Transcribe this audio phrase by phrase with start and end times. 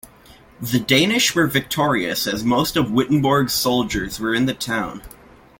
[0.59, 5.03] The Danish were victorious as most of Wittenborg's soldiers were in the town.